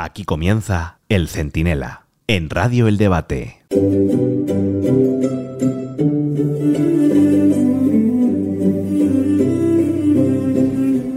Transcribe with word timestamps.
Aquí 0.00 0.22
comienza 0.22 1.00
El 1.08 1.26
Centinela, 1.26 2.06
en 2.28 2.50
Radio 2.50 2.86
El 2.86 2.98
Debate. 2.98 3.62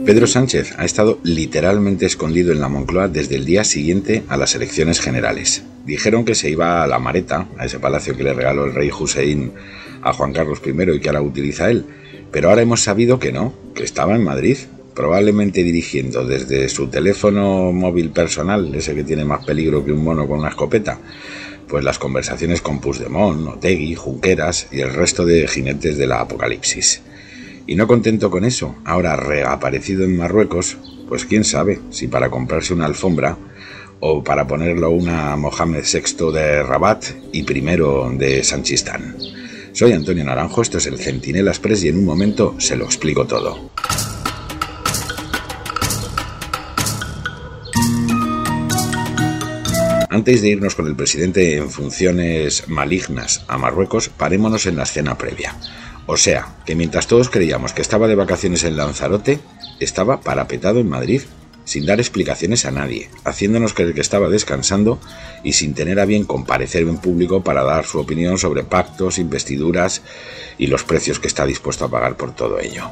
Pedro 0.03 0.25
Sánchez 0.25 0.73
ha 0.79 0.85
estado 0.85 1.19
literalmente 1.21 2.07
escondido 2.07 2.51
en 2.51 2.59
la 2.59 2.69
Moncloa 2.69 3.07
desde 3.07 3.35
el 3.35 3.45
día 3.45 3.63
siguiente 3.65 4.23
a 4.29 4.35
las 4.35 4.55
elecciones 4.55 4.99
generales. 4.99 5.63
Dijeron 5.85 6.25
que 6.25 6.33
se 6.33 6.49
iba 6.49 6.81
a 6.81 6.87
la 6.87 6.97
Mareta, 6.97 7.49
a 7.59 7.65
ese 7.65 7.77
palacio 7.77 8.17
que 8.17 8.23
le 8.23 8.33
regaló 8.33 8.65
el 8.65 8.73
rey 8.73 8.89
Hussein 8.89 9.51
a 10.01 10.11
Juan 10.11 10.33
Carlos 10.33 10.59
I 10.65 10.71
y 10.95 10.99
que 10.99 11.09
ahora 11.09 11.21
utiliza 11.21 11.69
él, 11.69 11.85
pero 12.31 12.49
ahora 12.49 12.63
hemos 12.63 12.81
sabido 12.81 13.19
que 13.19 13.31
no, 13.31 13.53
que 13.75 13.83
estaba 13.83 14.15
en 14.15 14.23
Madrid, 14.23 14.57
probablemente 14.93 15.63
dirigiendo 15.63 16.25
desde 16.25 16.69
su 16.69 16.87
teléfono 16.87 17.71
móvil 17.71 18.11
personal, 18.11 18.73
ese 18.75 18.95
que 18.95 19.03
tiene 19.03 19.25
más 19.25 19.45
peligro 19.45 19.85
que 19.85 19.91
un 19.91 20.03
mono 20.03 20.27
con 20.27 20.39
una 20.39 20.49
escopeta, 20.49 20.99
pues 21.67 21.83
las 21.83 21.99
conversaciones 21.99 22.61
con 22.61 22.79
Puigdemont, 22.79 23.47
Otegui, 23.47 23.95
Junqueras 23.95 24.67
y 24.71 24.81
el 24.81 24.93
resto 24.93 25.25
de 25.25 25.47
jinetes 25.47 25.97
de 25.97 26.07
la 26.07 26.19
apocalipsis. 26.19 27.01
Y 27.65 27.75
no 27.75 27.87
contento 27.87 28.29
con 28.29 28.43
eso, 28.43 28.75
ahora 28.83 29.15
reaparecido 29.15 30.03
en 30.03 30.17
Marruecos, 30.17 30.77
pues 31.07 31.25
quién 31.25 31.43
sabe 31.43 31.79
si 31.89 32.07
para 32.07 32.29
comprarse 32.29 32.73
una 32.73 32.85
alfombra 32.85 33.37
o 34.01 34.23
para 34.23 34.47
ponerlo 34.47 34.89
una 34.89 35.35
Mohamed 35.37 35.83
VI 35.83 36.31
de 36.33 36.63
Rabat 36.63 37.05
y 37.31 37.43
primero 37.43 38.11
de 38.17 38.43
Sanchistán. 38.43 39.15
Soy 39.73 39.93
Antonio 39.93 40.25
Naranjo, 40.25 40.61
esto 40.61 40.79
es 40.79 40.87
el 40.87 40.97
Centinela 40.97 41.51
Express 41.51 41.85
y 41.85 41.87
en 41.87 41.99
un 41.99 42.05
momento 42.05 42.55
se 42.57 42.75
lo 42.75 42.83
explico 42.83 43.25
todo. 43.25 43.70
Antes 50.11 50.41
de 50.41 50.49
irnos 50.49 50.75
con 50.75 50.87
el 50.87 50.95
presidente 50.97 51.55
en 51.55 51.69
funciones 51.69 52.67
malignas 52.67 53.45
a 53.47 53.57
Marruecos, 53.57 54.09
parémonos 54.09 54.65
en 54.65 54.75
la 54.75 54.83
escena 54.83 55.17
previa. 55.17 55.55
O 56.05 56.17
sea, 56.17 56.53
que 56.65 56.75
mientras 56.75 57.07
todos 57.07 57.29
creíamos 57.29 57.71
que 57.71 57.81
estaba 57.81 58.09
de 58.09 58.15
vacaciones 58.15 58.65
en 58.65 58.75
Lanzarote, 58.75 59.39
estaba 59.79 60.19
parapetado 60.19 60.81
en 60.81 60.89
Madrid, 60.89 61.21
sin 61.63 61.85
dar 61.85 62.01
explicaciones 62.01 62.65
a 62.65 62.71
nadie, 62.71 63.09
haciéndonos 63.23 63.73
creer 63.73 63.93
que 63.93 64.01
estaba 64.01 64.27
descansando 64.27 64.99
y 65.45 65.53
sin 65.53 65.73
tener 65.73 65.97
a 66.01 66.05
bien 66.05 66.25
comparecer 66.25 66.81
en 66.81 66.97
público 66.97 67.41
para 67.41 67.63
dar 67.63 67.85
su 67.85 67.97
opinión 67.97 68.37
sobre 68.37 68.63
pactos, 68.63 69.17
investiduras 69.17 70.01
y 70.57 70.67
los 70.67 70.83
precios 70.83 71.21
que 71.21 71.29
está 71.29 71.45
dispuesto 71.45 71.85
a 71.85 71.89
pagar 71.89 72.17
por 72.17 72.35
todo 72.35 72.59
ello. 72.59 72.91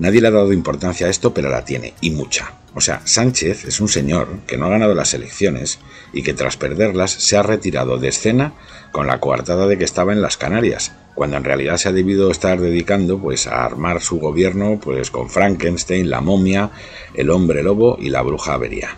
Nadie 0.00 0.22
le 0.22 0.28
ha 0.28 0.32
dado 0.32 0.54
importancia 0.54 1.06
a 1.06 1.10
esto, 1.10 1.34
pero 1.34 1.50
la 1.50 1.66
tiene, 1.66 1.92
y 2.00 2.10
mucha. 2.10 2.54
O 2.74 2.80
sea, 2.80 3.02
Sánchez 3.04 3.66
es 3.66 3.80
un 3.80 3.88
señor 3.88 4.38
que 4.46 4.56
no 4.56 4.64
ha 4.64 4.70
ganado 4.70 4.94
las 4.94 5.12
elecciones 5.12 5.78
y 6.14 6.22
que 6.22 6.32
tras 6.32 6.56
perderlas 6.56 7.10
se 7.10 7.36
ha 7.36 7.42
retirado 7.42 7.98
de 7.98 8.08
escena 8.08 8.54
con 8.92 9.06
la 9.06 9.20
coartada 9.20 9.66
de 9.66 9.76
que 9.76 9.84
estaba 9.84 10.14
en 10.14 10.22
las 10.22 10.38
Canarias, 10.38 10.92
cuando 11.14 11.36
en 11.36 11.44
realidad 11.44 11.76
se 11.76 11.90
ha 11.90 11.92
debido 11.92 12.30
estar 12.30 12.58
dedicando 12.60 13.18
pues 13.18 13.46
a 13.46 13.62
armar 13.62 14.00
su 14.00 14.18
gobierno 14.18 14.80
pues 14.80 15.10
con 15.10 15.28
Frankenstein, 15.28 16.08
la 16.08 16.22
momia, 16.22 16.70
el 17.12 17.28
hombre 17.28 17.62
lobo 17.62 17.98
y 18.00 18.08
la 18.08 18.22
bruja 18.22 18.54
avería. 18.54 18.96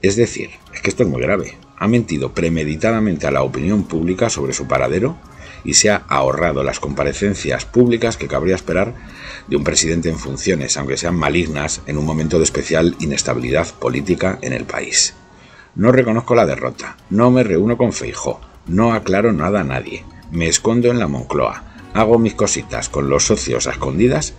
Es 0.00 0.14
decir, 0.14 0.50
es 0.72 0.80
que 0.80 0.90
esto 0.90 1.02
es 1.02 1.08
muy 1.08 1.22
grave. 1.22 1.56
Ha 1.78 1.88
mentido 1.88 2.32
premeditadamente 2.32 3.26
a 3.26 3.30
la 3.30 3.42
opinión 3.42 3.84
pública 3.84 4.30
sobre 4.30 4.52
su 4.52 4.66
paradero 4.66 5.16
y 5.64 5.74
se 5.74 5.90
ha 5.90 6.04
ahorrado 6.08 6.62
las 6.62 6.80
comparecencias 6.80 7.64
públicas 7.64 8.16
que 8.16 8.28
cabría 8.28 8.54
esperar 8.54 8.94
de 9.48 9.56
un 9.56 9.64
presidente 9.64 10.08
en 10.08 10.18
funciones, 10.18 10.76
aunque 10.76 10.96
sean 10.96 11.16
malignas, 11.16 11.82
en 11.86 11.98
un 11.98 12.06
momento 12.06 12.38
de 12.38 12.44
especial 12.44 12.96
inestabilidad 13.00 13.66
política 13.74 14.38
en 14.42 14.52
el 14.52 14.64
país. 14.64 15.14
No 15.74 15.92
reconozco 15.92 16.34
la 16.34 16.46
derrota, 16.46 16.96
no 17.10 17.30
me 17.30 17.42
reúno 17.42 17.76
con 17.76 17.92
Feijó, 17.92 18.40
no 18.66 18.94
aclaro 18.94 19.32
nada 19.32 19.60
a 19.60 19.64
nadie, 19.64 20.04
me 20.30 20.48
escondo 20.48 20.90
en 20.90 20.98
la 20.98 21.08
Moncloa, 21.08 21.64
hago 21.94 22.18
mis 22.18 22.34
cositas 22.34 22.88
con 22.88 23.10
los 23.10 23.26
socios 23.26 23.66
a 23.66 23.72
escondidas 23.72 24.34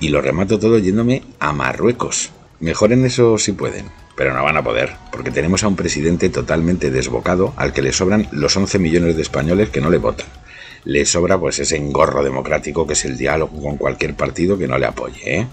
y 0.00 0.08
lo 0.08 0.20
remato 0.20 0.58
todo 0.58 0.78
yéndome 0.78 1.22
a 1.40 1.52
Marruecos. 1.52 2.30
Mejoren 2.60 3.04
eso 3.04 3.38
si 3.38 3.52
pueden, 3.52 3.86
pero 4.18 4.34
no 4.34 4.44
van 4.44 4.58
a 4.58 4.62
poder, 4.62 4.90
porque 5.10 5.30
tenemos 5.30 5.64
a 5.64 5.68
un 5.68 5.76
presidente 5.76 6.28
totalmente 6.28 6.90
desbocado 6.90 7.54
al 7.56 7.72
que 7.72 7.80
le 7.80 7.94
sobran 7.94 8.28
los 8.32 8.54
11 8.54 8.78
millones 8.78 9.16
de 9.16 9.22
españoles 9.22 9.70
que 9.70 9.80
no 9.80 9.88
le 9.88 9.96
votan 9.96 10.26
le 10.84 11.04
sobra 11.04 11.38
pues 11.38 11.58
ese 11.58 11.76
engorro 11.76 12.22
democrático 12.24 12.86
que 12.86 12.94
es 12.94 13.04
el 13.04 13.18
diálogo 13.18 13.60
con 13.62 13.76
cualquier 13.76 14.14
partido 14.14 14.56
que 14.56 14.66
no 14.66 14.78
le 14.78 14.86
apoye. 14.86 15.40
¿eh? 15.40 15.46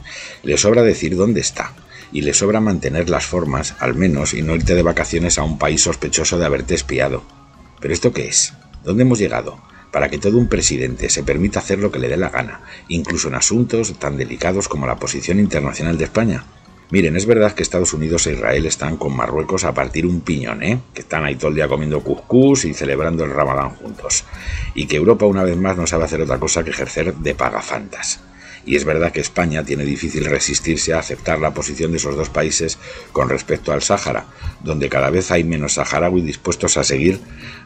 Le 0.44 0.58
sobra 0.58 0.82
decir 0.82 1.16
dónde 1.16 1.42
está. 1.42 1.74
Y 2.14 2.22
le 2.22 2.34
sobra 2.34 2.62
mantener 2.62 3.10
las 3.10 3.26
formas, 3.26 3.76
al 3.80 3.96
menos, 3.96 4.34
y 4.34 4.42
no 4.42 4.56
irte 4.56 4.76
de 4.76 4.84
vacaciones 4.84 5.38
a 5.38 5.44
un 5.44 5.58
país 5.58 5.82
sospechoso 5.82 6.40
de 6.40 6.46
haberte 6.46 6.74
espiado. 6.76 7.24
¿Pero 7.82 7.94
esto 7.94 8.14
qué 8.14 8.30
es? 8.30 8.54
¿Dónde 8.86 9.04
hemos 9.04 9.20
llegado? 9.20 9.60
Para 9.92 10.10
que 10.10 10.20
todo 10.20 10.38
un 10.38 10.48
presidente 10.48 11.10
se 11.10 11.24
permita 11.24 11.60
hacer 11.60 11.80
lo 11.80 11.92
que 11.92 12.00
le 12.00 12.08
dé 12.08 12.16
la 12.16 12.30
gana, 12.30 12.62
incluso 12.88 13.28
en 13.28 13.36
asuntos 13.36 14.00
tan 14.00 14.16
delicados 14.16 14.70
como 14.70 14.88
la 14.88 14.96
posición 14.96 15.40
internacional 15.40 15.98
de 15.98 16.06
España. 16.06 16.46
Miren, 16.92 17.16
es 17.16 17.26
verdad 17.26 17.54
que 17.54 17.64
Estados 17.64 17.94
Unidos 17.94 18.28
e 18.28 18.34
Israel 18.34 18.66
están 18.68 18.98
con 18.98 19.16
Marruecos 19.16 19.64
a 19.64 19.74
partir 19.74 20.06
un 20.06 20.22
piñón, 20.22 20.62
¿eh? 20.62 20.80
Que 20.94 21.02
están 21.02 21.26
ahí 21.26 21.36
todo 21.36 21.50
el 21.50 21.56
día 21.56 21.68
comiendo 21.68 22.02
cuscús 22.02 22.66
y 22.66 22.76
celebrando 22.76 23.24
el 23.24 23.32
Ramadán 23.32 23.72
juntos. 23.72 24.24
Y 24.76 24.86
que 24.86 24.98
Europa 24.98 25.26
una 25.26 25.44
vez 25.44 25.58
más 25.58 25.78
no 25.78 25.88
sabe 25.88 26.04
hacer 26.04 26.22
otra 26.22 26.40
cosa 26.40 26.64
que 26.64 26.70
ejercer 26.70 27.16
de 27.16 27.34
pagafantas. 27.34 28.20
Y 28.68 28.76
es 28.76 28.86
verdad 28.86 29.12
que 29.12 29.20
España 29.20 29.64
tiene 29.64 29.84
difícil 29.84 30.26
resistirse 30.26 30.94
a 30.94 31.00
aceptar 31.00 31.40
la 31.40 31.54
posición 31.54 31.92
de 31.92 31.98
esos 31.98 32.16
dos 32.16 32.30
países 32.30 32.78
con 33.12 33.30
respecto 33.30 33.72
al 33.72 33.82
Sáhara, 33.82 34.26
donde 34.64 34.88
cada 34.88 35.10
vez 35.10 35.32
hay 35.32 35.44
menos 35.44 35.74
saharauis 35.74 36.26
dispuestos 36.26 36.78
a 36.78 36.84
seguir 36.84 37.20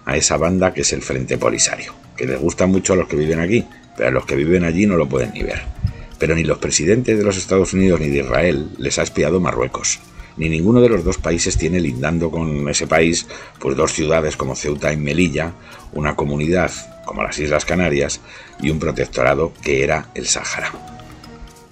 a 0.06 0.16
esa 0.16 0.38
banda 0.38 0.74
que 0.74 0.81
es 0.81 0.94
el 0.94 1.01
Frente 1.01 1.38
Polisario, 1.38 1.94
que 2.16 2.25
les 2.25 2.40
gusta 2.40 2.68
mucho 2.68 2.94
a 2.94 2.96
los 2.97 3.07
que 3.07 3.16
viven 3.16 3.40
aquí, 3.40 3.66
pero 3.96 4.09
a 4.09 4.12
los 4.12 4.25
que 4.25 4.36
viven 4.36 4.63
allí 4.63 4.86
no 4.86 4.96
lo 4.96 5.07
pueden 5.07 5.31
ni 5.34 5.44
ver. 5.44 5.79
Pero 6.19 6.35
ni 6.35 6.44
los 6.44 6.59
presidentes 6.59 7.18
de 7.18 7.24
los 7.24 7.38
Estados 7.38 7.74
Unidos 7.74 8.00
ni 8.00 8.09
de 8.09 8.19
Israel 8.19 8.69
les 8.78 9.00
ha 9.00 9.03
espiado 9.03 9.40
Marruecos. 9.40 10.00
Ni 10.38 10.47
ninguno 10.47 10.81
de 10.81 10.90
los 10.90 11.03
dos 11.03 11.18
países 11.18 11.57
tiene 11.57 11.80
lindando 11.80 12.30
con 12.30 12.69
ese 12.69 12.88
país 12.88 13.28
pues 13.59 13.75
dos 13.75 13.94
ciudades 13.94 14.38
como 14.38 14.56
Ceuta 14.56 14.94
y 14.94 14.97
Melilla, 14.97 15.53
una 15.94 16.16
comunidad 16.16 16.72
como 17.06 17.24
las 17.24 17.40
Islas 17.40 17.66
Canarias 17.66 18.22
y 18.62 18.69
un 18.69 18.80
protectorado 18.80 19.52
que 19.62 19.84
era 19.84 20.09
el 20.13 20.28
Sáhara. 20.28 20.72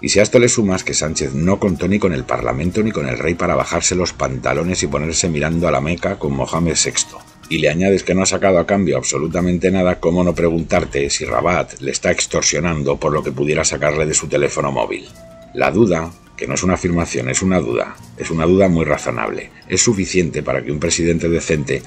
Y 0.02 0.10
si 0.10 0.20
a 0.20 0.24
esto 0.24 0.38
le 0.38 0.50
sumas 0.50 0.84
que 0.84 0.94
Sánchez 0.94 1.34
no 1.34 1.60
contó 1.60 1.88
ni 1.88 1.98
con 1.98 2.14
el 2.14 2.24
Parlamento 2.24 2.84
ni 2.84 2.92
con 2.92 3.08
el 3.08 3.18
rey 3.18 3.34
para 3.34 3.56
bajarse 3.56 3.96
los 3.96 4.14
pantalones 4.14 4.84
y 4.84 4.88
ponerse 4.88 5.28
mirando 5.30 5.68
a 5.68 5.72
la 5.72 5.82
Meca 5.82 6.20
con 6.20 6.34
Mohamed 6.34 6.76
VI, 6.76 7.18
y 7.50 7.60
le 7.60 7.70
añades 7.70 8.04
que 8.04 8.14
no 8.14 8.24
ha 8.24 8.26
sacado 8.26 8.60
a 8.60 8.68
cambio 8.68 8.98
absolutamente 8.98 9.72
nada, 9.72 10.00
¿cómo 10.00 10.24
no 10.24 10.36
preguntarte 10.36 11.10
si 11.10 11.26
Rabat 11.26 11.80
le 11.80 11.92
está 11.92 12.12
extorsionando 12.12 12.98
por 12.98 13.14
lo 13.14 13.24
que 13.24 13.32
pudiera 13.32 13.64
sacarle 13.64 14.06
de 14.06 14.14
su 14.14 14.28
teléfono 14.28 14.72
móvil? 14.72 15.08
La 15.54 15.72
duda, 15.72 16.12
que 16.36 16.48
no 16.48 16.56
es 16.56 16.64
una 16.64 16.74
afirmación, 16.74 17.30
es 17.30 17.42
una 17.42 17.60
duda, 17.60 17.96
es 18.18 18.30
una 18.32 18.46
duda 18.46 18.68
muy 18.68 18.86
razonable, 18.86 19.50
es 19.70 19.82
suficiente 19.82 20.44
para 20.44 20.64
que 20.64 20.72
un 20.72 20.80
presidente 20.80 21.30
decente 21.30 21.84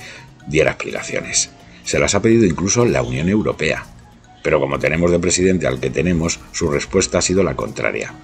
diera 0.47 0.72
explicaciones. 0.72 1.50
Se 1.84 1.98
las 1.98 2.15
ha 2.15 2.22
pedido 2.22 2.47
incluso 2.47 2.84
la 2.84 3.03
Unión 3.03 3.28
Europea. 3.28 3.84
Pero 4.42 4.59
como 4.59 4.78
tenemos 4.78 5.10
de 5.10 5.19
presidente 5.19 5.66
al 5.66 5.81
que 5.81 5.91
tenemos, 5.91 6.41
su 6.53 6.71
respuesta 6.71 7.19
ha 7.19 7.22
sido 7.22 7.42
la 7.42 7.56
contraria. 7.56 8.15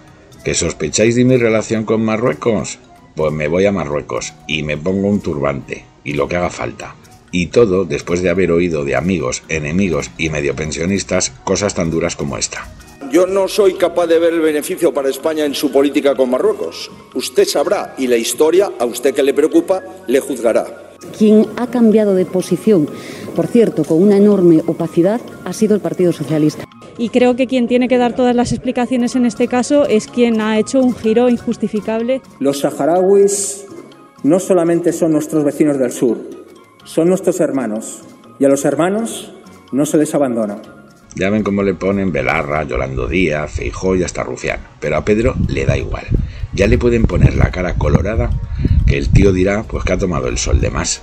¿Que 0.44 0.54
sospecháis 0.54 1.14
de 1.14 1.24
mi 1.24 1.36
relación 1.36 1.84
con 1.84 2.02
Marruecos? 2.02 2.78
Pues 3.14 3.32
me 3.32 3.48
voy 3.48 3.66
a 3.66 3.72
Marruecos 3.72 4.32
y 4.46 4.62
me 4.62 4.78
pongo 4.78 5.08
un 5.08 5.20
turbante 5.20 5.84
y 6.04 6.14
lo 6.14 6.28
que 6.28 6.36
haga 6.36 6.50
falta 6.50 6.94
y 7.30 7.46
todo 7.46 7.84
después 7.84 8.22
de 8.22 8.30
haber 8.30 8.50
oído 8.50 8.84
de 8.84 8.96
amigos, 8.96 9.42
enemigos 9.48 10.10
y 10.18 10.30
medio 10.30 10.54
pensionistas 10.54 11.32
cosas 11.44 11.74
tan 11.74 11.90
duras 11.90 12.16
como 12.16 12.38
esta. 12.38 12.68
Yo 13.10 13.26
no 13.26 13.46
soy 13.46 13.74
capaz 13.74 14.08
de 14.08 14.18
ver 14.18 14.34
el 14.34 14.40
beneficio 14.40 14.92
para 14.92 15.08
España 15.08 15.44
en 15.44 15.54
su 15.54 15.70
política 15.70 16.16
con 16.16 16.30
Marruecos. 16.30 16.90
Usted 17.14 17.44
sabrá 17.44 17.94
y 17.98 18.08
la 18.08 18.16
historia, 18.16 18.70
a 18.78 18.84
usted 18.84 19.14
que 19.14 19.22
le 19.22 19.32
preocupa, 19.32 19.82
le 20.08 20.18
juzgará. 20.18 20.94
Quien 21.16 21.46
ha 21.56 21.68
cambiado 21.68 22.14
de 22.14 22.26
posición, 22.26 22.88
por 23.36 23.46
cierto, 23.46 23.84
con 23.84 24.02
una 24.02 24.16
enorme 24.16 24.62
opacidad, 24.66 25.20
ha 25.44 25.52
sido 25.52 25.74
el 25.74 25.80
Partido 25.80 26.12
Socialista. 26.12 26.64
Y 26.98 27.10
creo 27.10 27.36
que 27.36 27.46
quien 27.46 27.68
tiene 27.68 27.88
que 27.88 27.98
dar 27.98 28.16
todas 28.16 28.34
las 28.34 28.52
explicaciones 28.52 29.14
en 29.14 29.26
este 29.26 29.46
caso 29.46 29.86
es 29.86 30.08
quien 30.08 30.40
ha 30.40 30.58
hecho 30.58 30.80
un 30.80 30.94
giro 30.94 31.28
injustificable. 31.28 32.22
Los 32.40 32.60
saharauis 32.60 33.66
no 34.22 34.40
solamente 34.40 34.92
son 34.92 35.12
nuestros 35.12 35.44
vecinos 35.44 35.78
del 35.78 35.92
sur, 35.92 36.18
son 36.86 37.08
nuestros 37.08 37.40
hermanos 37.40 38.02
y 38.38 38.44
a 38.44 38.48
los 38.48 38.64
hermanos 38.64 39.32
no 39.72 39.84
se 39.84 39.98
les 39.98 40.14
abandona. 40.14 40.62
Ya 41.16 41.30
ven 41.30 41.42
cómo 41.42 41.62
le 41.62 41.74
ponen 41.74 42.12
Belarra, 42.12 42.62
Yolando 42.62 43.06
Díaz, 43.08 43.52
Feijó 43.52 43.96
y 43.96 44.04
hasta 44.04 44.22
Rufián. 44.22 44.60
Pero 44.80 44.96
a 44.96 45.04
Pedro 45.04 45.34
le 45.48 45.66
da 45.66 45.76
igual. 45.76 46.04
Ya 46.52 46.66
le 46.66 46.78
pueden 46.78 47.04
poner 47.04 47.36
la 47.36 47.50
cara 47.50 47.74
colorada 47.74 48.30
que 48.86 48.96
el 48.96 49.10
tío 49.10 49.32
dirá 49.32 49.64
pues 49.64 49.84
que 49.84 49.94
ha 49.94 49.98
tomado 49.98 50.28
el 50.28 50.38
sol 50.38 50.60
de 50.60 50.70
más. 50.70 51.02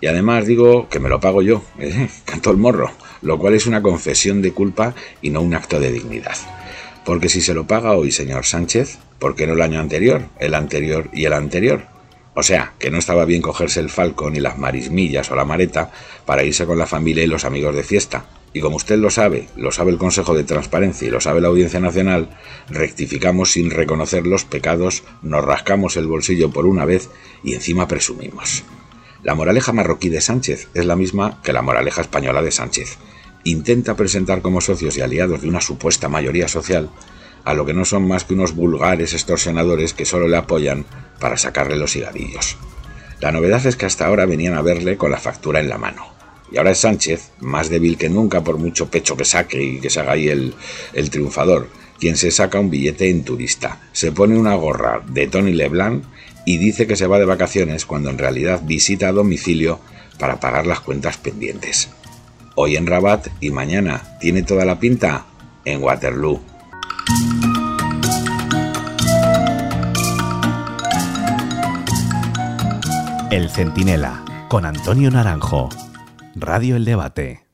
Y 0.00 0.06
además 0.06 0.46
digo 0.46 0.88
que 0.88 0.98
me 0.98 1.08
lo 1.08 1.20
pago 1.20 1.42
yo, 1.42 1.62
¿eh? 1.78 2.08
canto 2.24 2.50
el 2.50 2.56
morro, 2.56 2.90
lo 3.22 3.38
cual 3.38 3.54
es 3.54 3.66
una 3.66 3.82
confesión 3.82 4.42
de 4.42 4.52
culpa 4.52 4.94
y 5.22 5.30
no 5.30 5.42
un 5.42 5.54
acto 5.54 5.78
de 5.78 5.92
dignidad. 5.92 6.36
Porque 7.04 7.28
si 7.28 7.40
se 7.40 7.54
lo 7.54 7.66
paga 7.66 7.92
hoy, 7.92 8.10
señor 8.10 8.46
Sánchez, 8.46 8.98
¿por 9.18 9.36
qué 9.36 9.46
no 9.46 9.52
el 9.52 9.62
año 9.62 9.78
anterior, 9.78 10.22
el 10.38 10.54
anterior 10.54 11.08
y 11.12 11.26
el 11.26 11.34
anterior? 11.34 11.99
O 12.34 12.42
sea, 12.42 12.74
que 12.78 12.90
no 12.90 12.98
estaba 12.98 13.24
bien 13.24 13.42
cogerse 13.42 13.80
el 13.80 13.90
falcón 13.90 14.34
ni 14.34 14.40
las 14.40 14.58
marismillas 14.58 15.30
o 15.30 15.36
la 15.36 15.44
mareta 15.44 15.90
para 16.26 16.44
irse 16.44 16.64
con 16.64 16.78
la 16.78 16.86
familia 16.86 17.24
y 17.24 17.26
los 17.26 17.44
amigos 17.44 17.74
de 17.74 17.82
fiesta. 17.82 18.26
Y 18.52 18.60
como 18.60 18.76
usted 18.76 18.98
lo 18.98 19.10
sabe, 19.10 19.48
lo 19.56 19.70
sabe 19.70 19.92
el 19.92 19.98
Consejo 19.98 20.34
de 20.34 20.44
Transparencia 20.44 21.06
y 21.06 21.10
lo 21.10 21.20
sabe 21.20 21.40
la 21.40 21.48
Audiencia 21.48 21.78
Nacional, 21.78 22.30
rectificamos 22.68 23.52
sin 23.52 23.70
reconocer 23.70 24.26
los 24.26 24.44
pecados, 24.44 25.04
nos 25.22 25.44
rascamos 25.44 25.96
el 25.96 26.06
bolsillo 26.06 26.50
por 26.50 26.66
una 26.66 26.84
vez 26.84 27.10
y 27.44 27.54
encima 27.54 27.86
presumimos. 27.86 28.64
La 29.22 29.34
moraleja 29.34 29.72
marroquí 29.72 30.08
de 30.08 30.20
Sánchez 30.20 30.68
es 30.74 30.86
la 30.86 30.96
misma 30.96 31.40
que 31.42 31.52
la 31.52 31.62
moraleja 31.62 32.00
española 32.00 32.42
de 32.42 32.50
Sánchez. 32.50 32.96
Intenta 33.44 33.94
presentar 33.94 34.42
como 34.42 34.60
socios 34.60 34.96
y 34.96 35.00
aliados 35.00 35.42
de 35.42 35.48
una 35.48 35.60
supuesta 35.60 36.08
mayoría 36.08 36.48
social 36.48 36.90
a 37.44 37.54
lo 37.54 37.66
que 37.66 37.74
no 37.74 37.84
son 37.84 38.06
más 38.06 38.24
que 38.24 38.34
unos 38.34 38.54
vulgares 38.54 39.12
extorsionadores 39.12 39.94
que 39.94 40.04
solo 40.04 40.28
le 40.28 40.36
apoyan 40.36 40.84
para 41.18 41.36
sacarle 41.36 41.76
los 41.76 41.96
higadillos. 41.96 42.56
La 43.20 43.32
novedad 43.32 43.64
es 43.66 43.76
que 43.76 43.86
hasta 43.86 44.06
ahora 44.06 44.26
venían 44.26 44.54
a 44.54 44.62
verle 44.62 44.96
con 44.96 45.10
la 45.10 45.18
factura 45.18 45.60
en 45.60 45.68
la 45.68 45.78
mano. 45.78 46.06
Y 46.50 46.58
ahora 46.58 46.72
es 46.72 46.78
Sánchez, 46.78 47.30
más 47.40 47.68
débil 47.68 47.96
que 47.96 48.08
nunca 48.08 48.42
por 48.42 48.58
mucho 48.58 48.90
pecho 48.90 49.16
que 49.16 49.24
saque 49.24 49.62
y 49.62 49.80
que 49.80 49.90
se 49.90 50.00
haga 50.00 50.12
ahí 50.12 50.28
el, 50.28 50.54
el 50.94 51.10
triunfador, 51.10 51.68
quien 52.00 52.16
se 52.16 52.30
saca 52.30 52.58
un 52.58 52.70
billete 52.70 53.10
en 53.10 53.24
turista, 53.24 53.80
se 53.92 54.10
pone 54.10 54.36
una 54.36 54.54
gorra 54.54 55.02
de 55.06 55.26
Tony 55.26 55.52
Leblanc 55.52 56.02
y 56.46 56.56
dice 56.58 56.86
que 56.86 56.96
se 56.96 57.06
va 57.06 57.18
de 57.18 57.26
vacaciones 57.26 57.84
cuando 57.84 58.10
en 58.10 58.18
realidad 58.18 58.62
visita 58.64 59.08
a 59.08 59.12
domicilio 59.12 59.80
para 60.18 60.40
pagar 60.40 60.66
las 60.66 60.80
cuentas 60.80 61.18
pendientes. 61.18 61.90
Hoy 62.54 62.76
en 62.76 62.86
Rabat 62.86 63.28
y 63.40 63.50
mañana 63.50 64.18
tiene 64.20 64.42
toda 64.42 64.64
la 64.64 64.80
pinta 64.80 65.26
en 65.64 65.82
Waterloo. 65.82 66.40
El 73.30 73.48
Centinela, 73.48 74.24
con 74.48 74.66
Antonio 74.66 75.08
Naranjo. 75.08 75.68
Radio 76.34 76.74
El 76.74 76.84
Debate. 76.84 77.49